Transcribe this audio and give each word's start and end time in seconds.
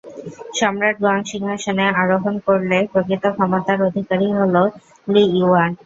সম্রাট 0.59 0.95
গং 1.03 1.17
সিংহাসনে 1.31 1.85
আরোহণ 2.01 2.35
করলে 2.47 2.77
প্রকৃত 2.91 3.23
ক্ষমতার 3.35 3.79
অধিকারী 3.89 4.27
হল 4.39 4.55
লি 5.07 5.23
ইউয়ান। 5.35 5.71